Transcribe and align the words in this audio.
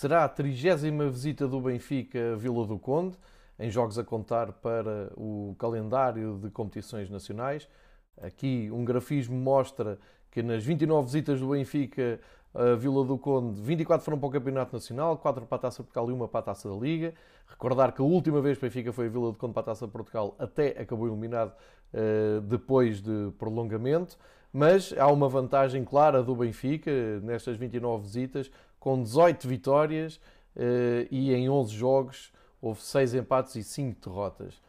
Será 0.00 0.24
a 0.24 0.28
trigésima 0.30 1.10
visita 1.10 1.46
do 1.46 1.60
Benfica 1.60 2.32
a 2.32 2.34
Vila 2.34 2.66
do 2.66 2.78
Conde, 2.78 3.18
em 3.58 3.70
jogos 3.70 3.98
a 3.98 4.02
contar 4.02 4.50
para 4.50 5.12
o 5.14 5.54
calendário 5.58 6.38
de 6.42 6.48
competições 6.48 7.10
nacionais. 7.10 7.68
Aqui 8.18 8.70
um 8.72 8.82
grafismo 8.82 9.36
mostra 9.36 9.98
que 10.30 10.42
nas 10.42 10.64
29 10.64 11.04
visitas 11.04 11.38
do 11.38 11.48
Benfica 11.48 12.18
a 12.54 12.76
Vila 12.76 13.04
do 13.04 13.18
Conde, 13.18 13.60
24 13.60 14.02
foram 14.02 14.18
para 14.18 14.26
o 14.26 14.30
Campeonato 14.30 14.72
Nacional, 14.72 15.18
4 15.18 15.44
para 15.44 15.56
a 15.56 15.58
Taça 15.58 15.82
Portugal 15.82 16.08
e 16.08 16.14
1 16.14 16.28
para 16.28 16.40
a 16.40 16.42
Taça 16.44 16.70
da 16.70 16.76
Liga. 16.76 17.12
Recordar 17.46 17.92
que 17.92 18.00
a 18.00 18.04
última 18.06 18.40
vez 18.40 18.56
que 18.56 18.64
o 18.64 18.68
Benfica 18.68 18.94
foi 18.94 19.04
a 19.04 19.10
Vila 19.10 19.32
do 19.32 19.36
Conde 19.36 19.52
para 19.52 19.60
a 19.60 19.66
Taça 19.66 19.86
Portugal 19.86 20.34
até 20.38 20.68
acabou 20.80 21.08
eliminado 21.08 21.52
uh, 21.92 22.40
depois 22.40 23.02
de 23.02 23.32
prolongamento. 23.38 24.16
Mas 24.52 24.92
há 24.96 25.06
uma 25.06 25.28
vantagem 25.28 25.84
clara 25.84 26.22
do 26.22 26.34
Benfica 26.34 26.90
nestas 27.20 27.56
29 27.56 28.02
visitas, 28.02 28.50
com 28.78 29.02
18 29.02 29.46
vitórias 29.46 30.16
uh, 30.56 31.06
e 31.10 31.32
em 31.32 31.48
11 31.48 31.74
jogos 31.74 32.32
houve 32.60 32.80
6 32.82 33.14
empates 33.14 33.54
e 33.54 33.62
5 33.62 34.08
derrotas. 34.08 34.60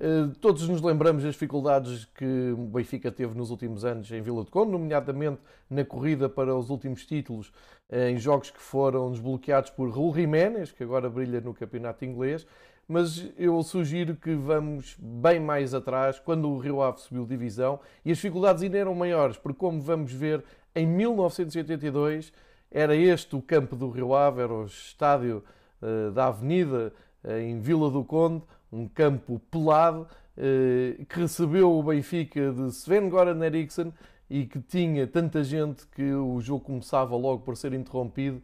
Eh, 0.00 0.28
todos 0.40 0.68
nos 0.68 0.82
lembramos 0.82 1.22
das 1.22 1.34
dificuldades 1.34 2.04
que 2.04 2.52
o 2.52 2.66
Benfica 2.66 3.12
teve 3.12 3.36
nos 3.36 3.50
últimos 3.50 3.84
anos 3.84 4.10
em 4.10 4.20
Vila 4.20 4.44
de 4.44 4.50
Conde, 4.50 4.72
nomeadamente 4.72 5.40
na 5.70 5.84
corrida 5.84 6.28
para 6.28 6.54
os 6.54 6.68
últimos 6.68 7.06
títulos, 7.06 7.52
eh, 7.88 8.10
em 8.10 8.18
jogos 8.18 8.50
que 8.50 8.60
foram 8.60 9.10
desbloqueados 9.12 9.70
por 9.70 9.88
Raul 9.90 10.12
Jiménez, 10.12 10.72
que 10.72 10.82
agora 10.82 11.08
brilha 11.08 11.40
no 11.40 11.54
campeonato 11.54 12.04
inglês. 12.04 12.46
Mas 12.86 13.30
eu 13.38 13.62
sugiro 13.62 14.14
que 14.14 14.34
vamos 14.34 14.96
bem 14.98 15.40
mais 15.40 15.72
atrás, 15.72 16.18
quando 16.18 16.50
o 16.50 16.58
Rio 16.58 16.82
Ave 16.82 17.00
subiu 17.00 17.24
divisão, 17.24 17.80
e 18.04 18.10
as 18.10 18.18
dificuldades 18.18 18.62
ainda 18.62 18.76
eram 18.76 18.94
maiores, 18.94 19.38
porque, 19.38 19.58
como 19.58 19.80
vamos 19.80 20.12
ver, 20.12 20.44
em 20.74 20.86
1982 20.86 22.32
era 22.70 22.94
este 22.94 23.36
o 23.36 23.40
campo 23.40 23.76
do 23.76 23.88
Rio 23.88 24.14
Ave, 24.14 24.42
era 24.42 24.52
o 24.52 24.66
estádio 24.66 25.42
uh, 25.80 26.10
da 26.10 26.26
Avenida, 26.26 26.92
uh, 27.22 27.30
em 27.30 27.60
Vila 27.60 27.88
do 27.88 28.04
Conde, 28.04 28.42
um 28.72 28.88
campo 28.88 29.40
pelado 29.52 30.08
eh, 30.36 31.04
que 31.08 31.20
recebeu 31.20 31.70
o 31.70 31.80
Benfica 31.80 32.50
de 32.50 32.72
Sven 32.72 33.08
Goran 33.08 33.40
Eriksson 33.44 33.92
e 34.28 34.46
que 34.46 34.58
tinha 34.58 35.06
tanta 35.06 35.44
gente 35.44 35.86
que 35.86 36.12
o 36.12 36.40
jogo 36.40 36.64
começava 36.64 37.14
logo 37.14 37.44
por 37.44 37.56
ser 37.56 37.72
interrompido 37.72 38.42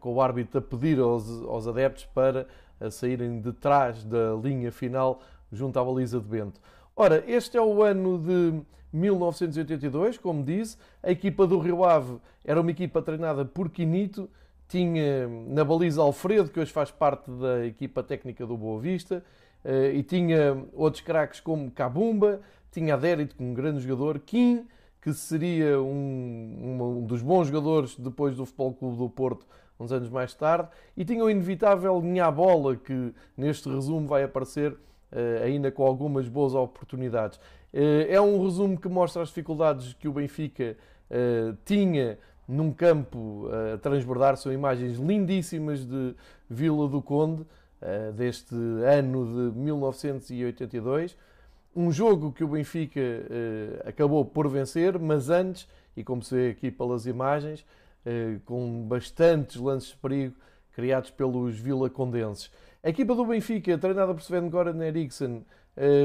com 0.00 0.14
o 0.14 0.22
árbitro 0.22 0.60
a 0.60 0.62
pedir 0.62 0.98
aos, 0.98 1.28
aos 1.42 1.68
adeptos 1.68 2.06
para 2.06 2.46
eh, 2.80 2.90
saírem 2.90 3.40
de 3.40 3.52
trás 3.52 4.04
da 4.04 4.34
linha 4.34 4.70
final 4.70 5.20
junto 5.52 5.78
à 5.78 5.84
baliza 5.84 6.20
de 6.20 6.26
Bento. 6.26 6.60
Ora, 6.94 7.22
este 7.26 7.56
é 7.56 7.62
o 7.62 7.82
ano 7.82 8.18
de 8.18 8.60
1982, 8.92 10.18
como 10.18 10.42
disse. 10.42 10.76
A 11.02 11.10
equipa 11.10 11.46
do 11.46 11.58
Rio 11.58 11.84
Ave 11.84 12.18
era 12.44 12.60
uma 12.60 12.70
equipa 12.70 13.02
treinada 13.02 13.44
por 13.44 13.68
Quinito, 13.68 14.28
tinha 14.68 15.28
na 15.48 15.64
baliza 15.64 16.00
Alfredo, 16.02 16.50
que 16.50 16.58
hoje 16.58 16.72
faz 16.72 16.90
parte 16.90 17.30
da 17.30 17.66
equipa 17.66 18.02
técnica 18.02 18.46
do 18.46 18.56
Boa 18.56 18.80
Vista, 18.80 19.22
eh, 19.64 19.92
e 19.94 20.02
tinha 20.02 20.64
outros 20.72 21.02
craques 21.02 21.40
como 21.40 21.70
Cabumba, 21.70 22.40
tinha 22.70 22.94
Adérito, 22.94 23.36
um 23.38 23.54
grande 23.54 23.80
jogador, 23.80 24.18
Kim, 24.20 24.66
que 25.00 25.12
seria 25.12 25.80
um, 25.80 26.98
um, 26.98 27.06
dos 27.06 27.22
bons 27.22 27.46
jogadores 27.46 27.96
depois 27.96 28.36
do 28.36 28.44
Futebol 28.44 28.74
Clube 28.74 28.96
do 28.98 29.08
Porto, 29.08 29.46
uns 29.78 29.92
anos 29.92 30.08
mais 30.08 30.34
tarde, 30.34 30.68
e 30.96 31.04
tinha 31.04 31.22
o 31.22 31.30
inevitável 31.30 32.02
Bola, 32.34 32.76
que 32.76 33.12
neste 33.36 33.68
resumo 33.68 34.06
vai 34.06 34.22
aparecer 34.22 34.72
uh, 34.72 35.44
ainda 35.44 35.70
com 35.70 35.84
algumas 35.84 36.28
boas 36.28 36.54
oportunidades. 36.54 37.38
Uh, 37.72 38.06
é 38.08 38.20
um 38.20 38.42
resumo 38.42 38.78
que 38.78 38.88
mostra 38.88 39.22
as 39.22 39.28
dificuldades 39.28 39.92
que 39.94 40.08
o 40.08 40.12
Benfica 40.12 40.76
uh, 41.10 41.56
tinha 41.64 42.18
num 42.48 42.72
campo 42.72 43.48
a 43.74 43.76
transbordar, 43.78 44.36
são 44.36 44.52
imagens 44.52 44.98
lindíssimas 44.98 45.84
de 45.84 46.14
Vila 46.48 46.88
do 46.88 47.02
Conde, 47.02 47.44
deste 48.14 48.54
ano 48.54 49.50
de 49.50 49.58
1982. 49.58 51.16
Um 51.74 51.90
jogo 51.90 52.30
que 52.30 52.44
o 52.44 52.48
Benfica 52.48 53.00
acabou 53.84 54.24
por 54.24 54.46
vencer, 54.46 54.96
mas 54.96 55.28
antes, 55.28 55.68
e 55.96 56.04
como 56.04 56.22
se 56.22 56.36
vê 56.36 56.50
aqui 56.50 56.70
pelas 56.70 57.04
imagens, 57.04 57.66
com 58.44 58.86
bastantes 58.86 59.56
lances 59.56 59.90
de 59.90 59.96
perigo 59.96 60.34
criados 60.72 61.10
pelos 61.10 61.58
vilacondenses. 61.58 62.50
A 62.82 62.88
equipa 62.88 63.14
do 63.14 63.24
Benfica, 63.24 63.76
treinada 63.78 64.14
por 64.14 64.22
Sven 64.22 64.48
Goran 64.48 64.84
Eriksson, 64.84 65.42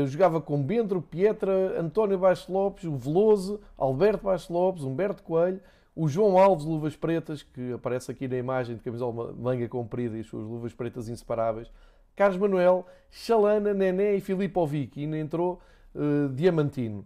jogava 0.07 0.41
com 0.41 0.61
Bentro, 0.63 1.01
Pietra, 1.01 1.79
António 1.79 2.17
Baixo 2.17 2.51
Lopes, 2.51 2.85
o 2.85 2.95
Veloso, 2.95 3.61
Alberto 3.77 4.23
Baixo 4.23 4.51
Lopes, 4.51 4.83
Humberto 4.83 5.21
Coelho, 5.23 5.59
o 5.95 6.07
João 6.07 6.37
Alves, 6.37 6.65
luvas 6.65 6.95
pretas, 6.95 7.43
que 7.43 7.73
aparece 7.73 8.09
aqui 8.11 8.27
na 8.27 8.37
imagem 8.37 8.77
de 8.77 8.81
camisola 8.81 9.33
manga 9.33 9.67
comprida 9.67 10.17
e 10.17 10.21
as 10.21 10.27
suas 10.27 10.45
luvas 10.45 10.73
pretas 10.73 11.09
inseparáveis. 11.09 11.69
Carlos 12.15 12.37
Manuel, 12.37 12.85
Chalana, 13.09 13.73
Nené 13.73 14.15
e 14.15 14.21
Filipovic. 14.21 14.99
E 14.99 15.03
ainda 15.03 15.17
entrou 15.17 15.61
uh, 15.95 16.29
Diamantino. 16.29 16.99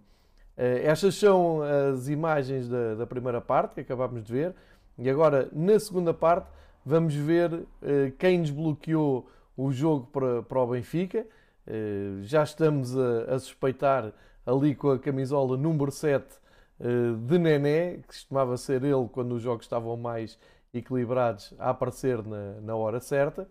Uh, 0.57 0.79
estas 0.83 1.15
são 1.15 1.61
as 1.61 2.07
imagens 2.07 2.69
da, 2.69 2.95
da, 2.95 3.07
primeira 3.07 3.41
parte 3.41 3.75
que 3.75 3.81
acabámos 3.81 4.23
de 4.23 4.31
ver. 4.31 4.55
E 4.97 5.09
agora, 5.09 5.49
na 5.51 5.79
segunda 5.79 6.13
parte, 6.13 6.49
vamos 6.85 7.13
ver 7.15 7.53
uh, 7.53 7.65
quem 8.17 8.41
desbloqueou 8.41 9.29
o 9.57 9.71
jogo 9.71 10.07
para, 10.07 10.43
para 10.43 10.59
o 10.59 10.67
Benfica. 10.67 11.25
já 12.23 12.43
estamos 12.43 12.95
a, 12.97 13.35
a 13.35 13.39
suspeitar 13.39 14.11
ali 14.45 14.75
com 14.75 14.91
a 14.91 14.99
camisola 14.99 15.57
número 15.57 15.91
7 15.91 16.25
eh, 16.79 17.15
de 17.17 17.39
Nené, 17.39 17.97
que 17.97 18.07
costumava 18.07 18.57
ser 18.57 18.83
ele 18.83 19.07
quando 19.11 19.33
os 19.33 19.41
jogos 19.41 19.65
estavam 19.65 19.95
mais 19.95 20.37
equilibrados 20.73 21.53
a 21.57 21.69
aparecer 21.69 22.21
na, 22.23 22.59
na 22.61 22.75
hora 22.75 22.99
certa. 22.99 23.47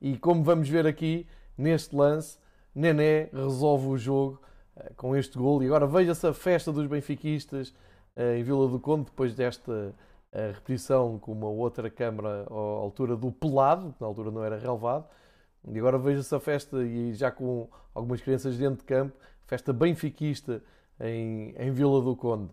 E 0.00 0.16
como 0.16 0.42
vamos 0.42 0.68
ver 0.68 0.86
aqui 0.86 1.26
neste 1.58 1.94
lance, 1.94 2.38
Nené 2.74 3.28
resolve 3.32 3.88
o 3.88 3.98
jogo 3.98 4.40
uh, 4.76 4.94
com 4.94 5.16
este 5.16 5.36
gol. 5.36 5.62
E 5.62 5.66
agora 5.66 5.86
veja-se 5.86 6.26
a 6.26 6.32
festa 6.32 6.72
dos 6.72 6.86
benfiquistas 6.86 7.70
uh, 8.16 8.36
em 8.36 8.42
Vila 8.42 8.68
do 8.68 8.78
Conde, 8.78 9.06
depois 9.06 9.34
desta 9.34 9.94
uh, 10.32 10.52
repetição 10.54 11.18
com 11.18 11.32
uma 11.32 11.48
outra 11.48 11.90
câmara 11.90 12.46
à 12.48 12.54
altura 12.54 13.16
do 13.16 13.30
pelado, 13.30 13.92
que 13.92 14.00
na 14.00 14.06
altura 14.06 14.30
não 14.30 14.44
era 14.44 14.58
relevado. 14.58 15.06
E 15.68 15.78
agora 15.78 15.98
veja-se 15.98 16.34
a 16.34 16.40
festa, 16.40 16.82
e 16.82 17.12
já 17.14 17.30
com 17.30 17.68
algumas 17.94 18.20
crianças 18.20 18.56
dentro 18.56 18.78
de 18.78 18.84
campo, 18.84 19.16
festa 19.46 19.72
benfiquista 19.72 20.62
em, 20.98 21.54
em 21.58 21.70
Vila 21.70 22.00
do 22.00 22.16
Conde. 22.16 22.50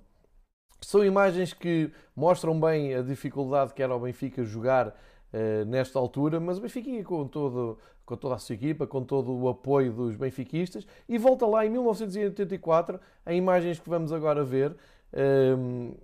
São 0.82 1.04
imagens 1.04 1.54
que 1.54 1.92
mostram 2.16 2.60
bem 2.60 2.94
a 2.94 3.02
dificuldade 3.02 3.74
que 3.74 3.82
era 3.82 3.96
o 3.96 4.00
Benfica 4.00 4.44
jogar 4.44 4.90
uh, 4.90 5.66
nesta 5.66 5.98
altura, 5.98 6.40
mas 6.40 6.58
o 6.58 6.62
Benfica 6.62 7.04
com, 7.04 7.28
todo, 7.28 7.80
com 8.06 8.16
toda 8.16 8.36
a 8.36 8.38
sua 8.38 8.54
equipa, 8.56 8.86
com 8.86 9.04
todo 9.04 9.32
o 9.36 9.50
apoio 9.50 9.92
dos 9.92 10.16
benfiquistas, 10.16 10.86
e 11.10 11.18
volta 11.18 11.48
lá 11.48 11.66
em 11.66 11.70
1984, 11.70 13.00
em 13.26 13.38
imagens 13.38 13.80
que 13.80 13.90
vamos 13.90 14.12
agora 14.12 14.44
ver. 14.44 14.76
Uh, 15.14 15.96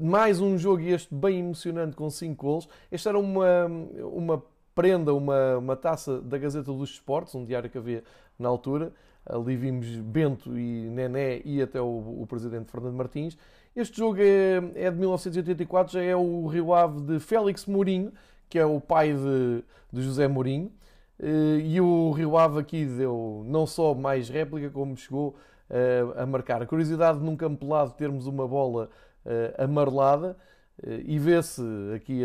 mais 0.00 0.40
um 0.40 0.56
jogo 0.56 0.82
este 0.82 1.14
bem 1.14 1.40
emocionante 1.40 1.94
com 1.94 2.08
5 2.08 2.34
gols. 2.34 2.68
Esta 2.90 3.10
era 3.10 3.18
uma, 3.18 3.66
uma 4.12 4.42
prenda, 4.74 5.12
uma, 5.12 5.58
uma 5.58 5.76
taça 5.76 6.20
da 6.20 6.38
Gazeta 6.38 6.72
dos 6.72 6.90
Esportes, 6.90 7.34
um 7.34 7.44
diário 7.44 7.68
que 7.68 7.76
havia 7.76 8.02
na 8.38 8.48
altura. 8.48 8.92
Ali 9.26 9.56
vimos 9.56 9.86
Bento 9.96 10.58
e 10.58 10.88
Nené 10.88 11.42
e 11.44 11.60
até 11.60 11.80
o, 11.80 12.22
o 12.22 12.26
presidente 12.26 12.70
Fernando 12.70 12.94
Martins. 12.94 13.36
Este 13.76 13.98
jogo 13.98 14.18
é, 14.20 14.56
é 14.74 14.90
de 14.90 14.96
1984, 14.96 15.92
já 15.92 16.02
é 16.02 16.16
o 16.16 16.46
Rio 16.46 16.72
Ave 16.72 17.00
de 17.02 17.20
Félix 17.20 17.66
Mourinho, 17.66 18.12
que 18.48 18.58
é 18.58 18.64
o 18.64 18.80
pai 18.80 19.12
de, 19.12 19.62
de 19.92 20.02
José 20.02 20.26
Mourinho. 20.26 20.72
Eh, 21.22 21.60
e 21.62 21.80
o 21.80 22.10
Rio 22.12 22.36
Ave 22.36 22.58
aqui 22.58 22.86
deu 22.86 23.44
não 23.46 23.66
só 23.66 23.94
mais 23.94 24.28
réplica, 24.28 24.70
como 24.70 24.96
chegou 24.96 25.36
uh, 25.70 26.20
a 26.20 26.26
marcar. 26.26 26.62
A 26.62 26.66
curiosidade 26.66 27.20
num 27.20 27.36
campo 27.36 27.66
pelado 27.66 27.92
termos 27.92 28.26
uma 28.26 28.48
bola 28.48 28.88
amarelada 29.58 30.36
uh, 30.82 30.90
e 31.04 31.18
vê-se 31.18 31.62
aqui 31.94 32.22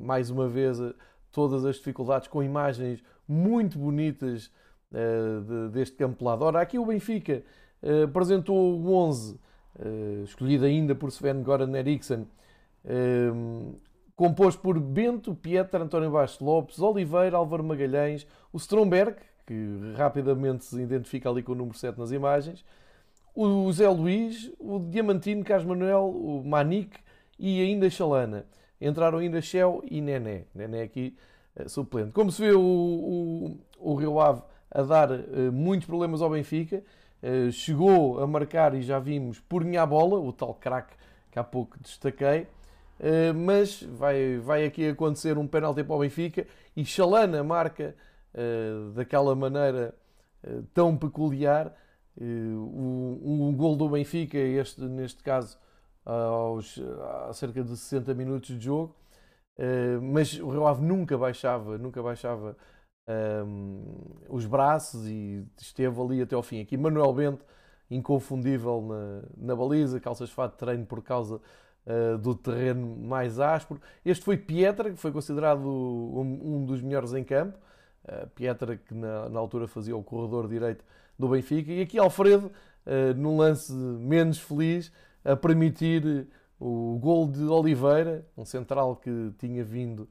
mais 0.00 0.30
uma 0.30 0.48
vez 0.48 0.78
todas 1.32 1.64
as 1.64 1.76
dificuldades 1.76 2.28
com 2.28 2.42
imagens 2.42 3.02
muito 3.28 3.78
bonitas 3.78 4.50
de, 4.90 5.68
deste 5.72 5.96
campo 5.96 6.18
pelado. 6.18 6.44
Ora, 6.44 6.60
aqui 6.60 6.78
o 6.78 6.86
Benfica 6.86 7.42
apresentou 8.04 8.78
o 8.78 8.94
11 8.94 9.34
uh, 9.34 10.24
escolhido 10.24 10.64
ainda 10.64 10.94
por 10.94 11.10
Sven 11.10 11.42
Goran 11.42 11.76
Eriksson, 11.76 12.26
composto 14.14 14.62
por 14.62 14.80
Bento, 14.80 15.34
Pietra, 15.34 15.84
António 15.84 16.10
Baixo 16.10 16.42
Lopes, 16.42 16.80
Oliveira, 16.80 17.36
Álvaro 17.36 17.62
Magalhães, 17.62 18.26
o 18.52 18.56
Stromberg, 18.56 19.16
que 19.46 19.92
rapidamente 19.96 20.64
se 20.64 20.80
identifica 20.80 21.28
ali 21.28 21.42
com 21.42 21.52
o 21.52 21.54
número 21.54 21.76
7 21.76 21.98
nas 21.98 22.10
imagens, 22.10 22.64
o 23.36 23.70
Zé 23.70 23.86
Luís, 23.88 24.50
o 24.58 24.78
Diamantino, 24.78 25.44
Carlos 25.44 25.66
Manuel, 25.66 26.08
o 26.08 26.42
Manique 26.42 26.98
e 27.38 27.60
ainda 27.60 27.90
Chalana. 27.90 28.46
Entraram 28.80 29.18
ainda 29.18 29.42
Shell 29.42 29.82
e 29.90 30.00
Nené. 30.00 30.44
Nené 30.54 30.82
aqui 30.82 31.14
uh, 31.54 31.68
suplente. 31.68 32.12
Como 32.12 32.32
se 32.32 32.40
vê, 32.40 32.52
o, 32.52 32.60
o, 32.60 33.58
o 33.78 33.94
Rio 33.94 34.18
Ave 34.18 34.42
a 34.70 34.82
dar 34.82 35.10
uh, 35.10 35.52
muitos 35.52 35.86
problemas 35.86 36.22
ao 36.22 36.30
Benfica. 36.30 36.82
Eh, 37.22 37.50
chegou 37.50 38.20
a 38.20 38.26
marcar, 38.26 38.74
e 38.74 38.82
já 38.82 38.98
vimos, 38.98 39.40
por 39.40 39.64
minha 39.64 39.84
bola, 39.86 40.18
o 40.18 40.32
tal 40.32 40.54
craque 40.54 40.94
que 41.30 41.38
há 41.38 41.42
pouco 41.42 41.76
destaquei. 41.80 42.46
mas 43.34 43.82
vai, 43.82 44.36
vai 44.36 44.64
aqui 44.66 44.88
acontecer 44.88 45.36
um 45.38 45.46
penalti 45.46 45.82
para 45.82 45.96
o 45.96 45.98
Benfica 45.98 46.46
e 46.76 46.84
Chalana 46.84 47.42
marca 47.42 47.96
daquela 48.94 49.34
maneira 49.34 49.94
tão 50.74 50.96
peculiar 50.96 51.74
um, 52.20 53.48
um 53.48 53.56
gol 53.56 53.76
do 53.76 53.88
Benfica, 53.88 54.38
este, 54.38 54.80
neste 54.82 55.22
caso 55.22 55.58
aos, 56.04 56.80
a 57.28 57.32
cerca 57.32 57.62
de 57.62 57.76
60 57.76 58.14
minutos 58.14 58.56
de 58.58 58.64
jogo, 58.64 58.94
mas 60.02 60.38
o 60.38 60.50
Rio 60.50 60.66
Ave 60.66 60.84
nunca 60.84 61.18
baixava, 61.18 61.76
nunca 61.78 62.02
baixava 62.02 62.56
um, 63.08 63.82
os 64.28 64.46
braços 64.46 65.06
e 65.08 65.44
esteve 65.58 66.00
ali 66.00 66.22
até 66.22 66.34
ao 66.34 66.42
fim. 66.42 66.60
Aqui 66.60 66.76
Manuel 66.76 67.12
Bento, 67.12 67.44
inconfundível 67.90 68.82
na, 68.82 69.46
na 69.46 69.56
baliza, 69.56 70.00
calças 70.00 70.30
fato 70.30 70.52
de 70.52 70.58
treino 70.58 70.84
por 70.84 71.02
causa 71.02 71.40
uh, 71.86 72.18
do 72.18 72.34
terreno 72.34 72.96
mais 72.96 73.38
áspero. 73.38 73.80
Este 74.04 74.24
foi 74.24 74.36
Pietra, 74.36 74.90
que 74.90 74.96
foi 74.96 75.12
considerado 75.12 75.66
um, 75.66 76.56
um 76.56 76.64
dos 76.64 76.82
melhores 76.82 77.12
em 77.12 77.22
campo. 77.22 77.56
Uh, 78.04 78.26
Pietra, 78.30 78.76
que 78.76 78.94
na, 78.94 79.28
na, 79.28 79.38
altura 79.38 79.66
fazia 79.66 79.96
o 79.96 80.02
corredor 80.02 80.48
direito 80.48 80.84
do 81.18 81.28
Benfica. 81.28 81.72
E 81.72 81.80
aqui 81.80 81.98
Alfredo, 81.98 82.50
uh, 82.86 83.14
num 83.16 83.36
lance 83.36 83.72
menos 83.72 84.38
feliz, 84.38 84.92
a 85.24 85.34
permitir 85.36 86.28
o 86.58 86.98
gol 87.00 87.28
de 87.28 87.44
Oliveira, 87.44 88.24
um 88.36 88.44
central 88.44 88.96
que 88.96 89.32
tinha 89.38 89.64
vindo 89.64 90.08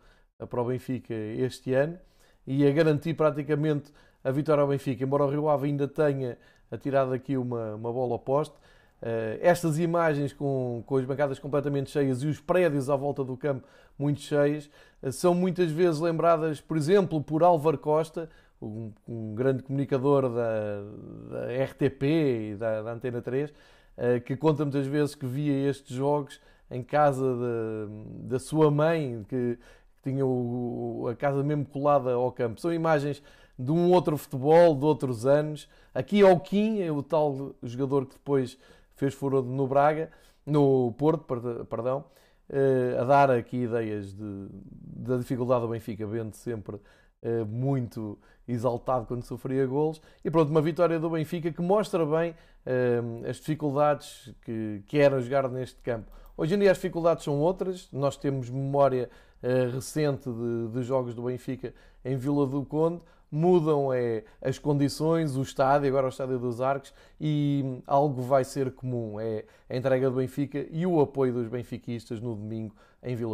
para 0.49 0.61
o 0.61 0.65
Benfica 0.65 1.13
este 1.13 1.73
ano 1.73 1.97
e 2.45 2.67
a 2.67 2.71
garantir 2.71 3.13
praticamente 3.13 3.91
a 4.23 4.31
vitória 4.31 4.61
ao 4.61 4.67
Benfica, 4.67 5.03
embora 5.03 5.23
o 5.23 5.29
Rio 5.29 5.49
Ave 5.49 5.67
ainda 5.67 5.87
tenha 5.87 6.37
atirado 6.69 7.13
aqui 7.13 7.37
uma, 7.37 7.75
uma 7.75 7.91
bola 7.91 8.13
ao 8.13 8.19
poste. 8.19 8.55
Uh, 9.01 9.37
estas 9.41 9.77
imagens 9.77 10.33
com, 10.33 10.81
com 10.85 10.97
as 10.97 11.05
bancadas 11.05 11.37
completamente 11.37 11.91
cheias 11.91 12.23
e 12.23 12.27
os 12.27 12.39
prédios 12.39 12.89
à 12.89 12.95
volta 12.95 13.23
do 13.23 13.35
campo 13.35 13.67
muito 13.99 14.21
cheios 14.21 14.69
uh, 15.03 15.11
são 15.11 15.35
muitas 15.35 15.69
vezes 15.71 15.99
lembradas, 15.99 16.61
por 16.61 16.77
exemplo, 16.77 17.21
por 17.21 17.43
Álvaro 17.43 17.77
Costa, 17.77 18.29
um, 18.61 18.91
um 19.07 19.35
grande 19.35 19.63
comunicador 19.63 20.29
da, 20.29 20.81
da 21.29 21.63
RTP 21.63 22.03
e 22.03 22.55
da, 22.55 22.81
da 22.81 22.93
Antena 22.93 23.21
3, 23.21 23.49
uh, 23.49 23.53
eh, 23.97 24.19
que 24.19 24.35
conta 24.35 24.63
muitas 24.63 24.87
vezes 24.87 25.15
que 25.15 25.25
via 25.25 25.69
estes 25.69 25.95
jogos 25.95 26.39
em 26.69 26.81
casa 26.83 27.25
da 28.21 28.39
sua 28.39 28.71
mãe, 28.71 29.23
que 29.29 29.57
tinha 30.03 30.25
o, 30.25 31.07
a 31.09 31.15
casa 31.15 31.43
mesmo 31.43 31.65
colada 31.65 32.13
ao 32.13 32.31
campo. 32.31 32.59
São 32.59 32.73
imagens 32.73 33.21
de 33.57 33.71
um 33.71 33.91
outro 33.91 34.17
futebol, 34.17 34.75
de 34.75 34.85
outros 34.85 35.25
anos. 35.25 35.67
Aqui 35.93 36.21
ao 36.21 36.39
Kim, 36.39 36.81
é 36.81 36.91
o 36.91 37.01
tal 37.01 37.55
jogador 37.63 38.05
que 38.05 38.13
depois 38.13 38.57
fez 38.95 39.13
furor 39.13 39.43
no 39.43 39.67
Braga, 39.67 40.11
no 40.45 40.91
Porto, 40.93 41.25
perdão, 41.65 42.05
eh, 42.49 42.97
a 42.99 43.03
dar 43.03 43.31
aqui 43.31 43.63
ideias 43.63 44.13
de, 44.13 44.47
da 44.51 45.17
dificuldade 45.17 45.61
do 45.61 45.67
Benfica, 45.69 46.05
vendo 46.05 46.33
sempre 46.35 46.79
muito 47.47 48.17
exaltado 48.47 49.05
quando 49.05 49.23
sofria 49.23 49.65
golos. 49.65 50.01
E 50.23 50.29
pronto, 50.29 50.49
uma 50.49 50.61
vitória 50.61 50.99
do 50.99 51.09
Benfica 51.09 51.51
que 51.51 51.61
mostra 51.61 52.05
bem 52.05 52.35
eh, 52.65 53.29
as 53.29 53.37
dificuldades 53.37 54.33
que, 54.41 54.81
que 54.87 54.97
eram 54.97 55.21
jogar 55.21 55.49
neste 55.49 55.81
campo. 55.81 56.11
Hoje 56.37 56.55
em 56.55 56.59
dia 56.59 56.71
as 56.71 56.77
dificuldades 56.77 57.23
são 57.23 57.39
outras, 57.39 57.87
nós 57.93 58.17
temos 58.17 58.49
memória 58.49 59.09
uh, 59.41 59.73
recente 59.73 60.29
de, 60.29 60.67
de, 60.67 60.83
jogos 60.83 61.13
do 61.13 61.21
Benfica 61.21 61.73
em 62.03 62.17
Vila 62.17 62.45
do 62.45 62.65
Conde, 62.65 63.01
mudam 63.31 63.93
é, 63.93 64.25
as 64.41 64.59
condições, 64.59 65.37
o 65.37 65.41
estádio, 65.41 65.87
agora 65.87 66.07
o 66.07 66.09
estádio 66.09 66.37
dos 66.37 66.59
Arcos, 66.59 66.93
e 67.21 67.81
algo 67.87 68.21
vai 68.21 68.43
ser 68.43 68.71
comum, 68.71 69.17
é 69.17 69.45
a 69.69 69.77
entrega 69.77 70.09
do 70.09 70.17
Benfica 70.17 70.65
e 70.69 70.85
o 70.85 70.99
apoio 70.99 71.31
dos 71.31 71.47
benfiquistas 71.47 72.19
no 72.19 72.35
domingo 72.35 72.75
em 73.01 73.15
Vila 73.15 73.31
do 73.31 73.33